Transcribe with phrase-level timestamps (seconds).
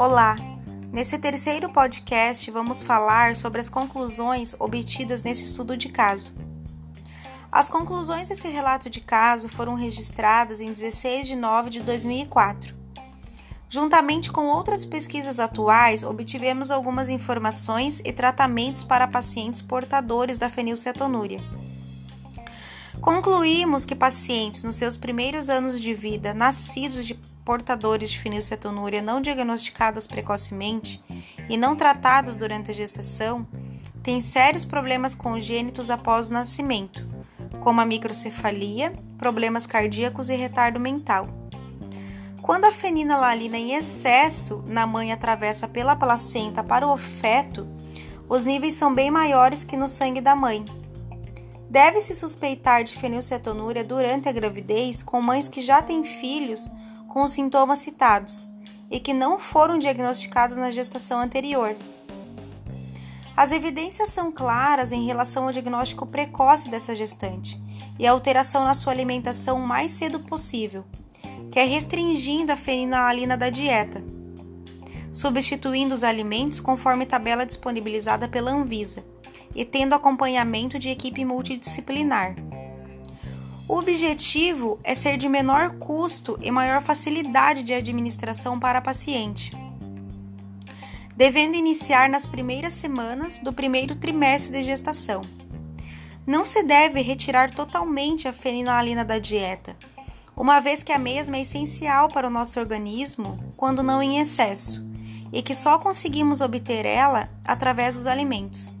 [0.00, 0.34] Olá!
[0.90, 6.32] Nesse terceiro podcast, vamos falar sobre as conclusões obtidas nesse estudo de caso.
[7.52, 12.74] As conclusões desse relato de caso foram registradas em 16 de nove de 2004.
[13.68, 21.42] Juntamente com outras pesquisas atuais, obtivemos algumas informações e tratamentos para pacientes portadores da fenilcetonúria.
[23.02, 29.20] Concluímos que pacientes nos seus primeiros anos de vida, nascidos de portadores de fenilcetonúria não
[29.20, 31.02] diagnosticadas precocemente
[31.48, 33.46] e não tratadas durante a gestação,
[34.02, 37.06] têm sérios problemas congênitos após o nascimento,
[37.60, 41.28] como a microcefalia, problemas cardíacos e retardo mental.
[42.42, 47.66] Quando a fenilalanina em excesso na mãe atravessa pela placenta para o feto,
[48.28, 50.64] os níveis são bem maiores que no sangue da mãe
[51.70, 56.68] Deve-se suspeitar de fenilcetonúria durante a gravidez com mães que já têm filhos
[57.10, 58.48] com os sintomas citados
[58.88, 61.76] e que não foram diagnosticados na gestação anterior.
[63.36, 67.60] As evidências são claras em relação ao diagnóstico precoce dessa gestante
[67.98, 70.84] e a alteração na sua alimentação o mais cedo possível,
[71.50, 74.02] que é restringindo a fenilalina da dieta,
[75.12, 79.04] substituindo os alimentos conforme tabela disponibilizada pela Anvisa
[79.54, 82.36] e tendo acompanhamento de equipe multidisciplinar.
[83.70, 89.52] O objetivo é ser de menor custo e maior facilidade de administração para paciente,
[91.16, 95.22] devendo iniciar nas primeiras semanas do primeiro trimestre de gestação.
[96.26, 99.76] Não se deve retirar totalmente a fenilalina da dieta,
[100.36, 104.84] uma vez que a mesma é essencial para o nosso organismo quando não em excesso,
[105.32, 108.79] e que só conseguimos obter ela através dos alimentos.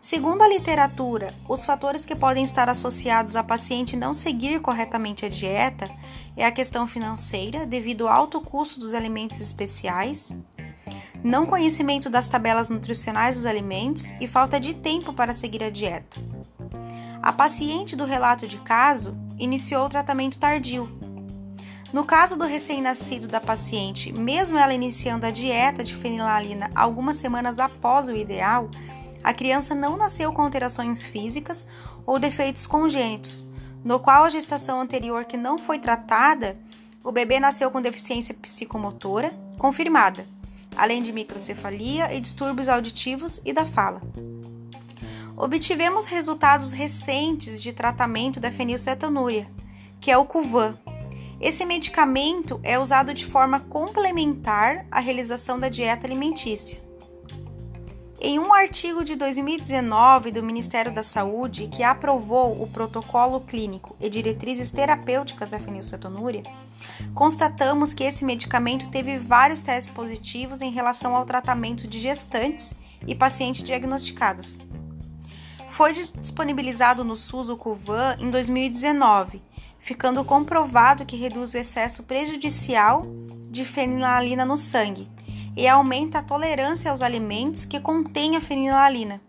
[0.00, 5.28] Segundo a literatura, os fatores que podem estar associados a paciente não seguir corretamente a
[5.28, 5.90] dieta
[6.36, 10.36] é a questão financeira, devido ao alto custo dos alimentos especiais,
[11.24, 16.20] não conhecimento das tabelas nutricionais dos alimentos e falta de tempo para seguir a dieta.
[17.22, 20.88] A paciente do relato de caso iniciou o tratamento tardio.
[21.92, 27.58] No caso do recém-nascido da paciente, mesmo ela iniciando a dieta de fenilalina algumas semanas
[27.58, 28.70] após o ideal,
[29.26, 31.66] a criança não nasceu com alterações físicas
[32.06, 33.44] ou defeitos congênitos,
[33.84, 36.56] no qual a gestação anterior que não foi tratada,
[37.02, 40.28] o bebê nasceu com deficiência psicomotora confirmada,
[40.76, 44.00] além de microcefalia e distúrbios auditivos e da fala.
[45.36, 49.50] Obtivemos resultados recentes de tratamento da fenilcetonúria,
[50.00, 50.78] que é o Cuvan.
[51.40, 56.85] Esse medicamento é usado de forma complementar à realização da dieta alimentícia.
[58.28, 64.10] Em um artigo de 2019 do Ministério da Saúde que aprovou o protocolo clínico e
[64.10, 66.42] diretrizes terapêuticas da fenilcetonúria,
[67.14, 72.74] constatamos que esse medicamento teve vários testes positivos em relação ao tratamento de gestantes
[73.06, 74.58] e pacientes diagnosticadas.
[75.68, 79.40] Foi disponibilizado no SUS o Cuvan em 2019,
[79.78, 83.06] ficando comprovado que reduz o excesso prejudicial
[83.48, 85.14] de fenilalina no sangue
[85.56, 89.20] e aumenta a tolerância aos alimentos que contêm a fenilalina,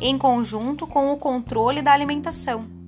[0.00, 2.83] em conjunto com o controle da alimentação.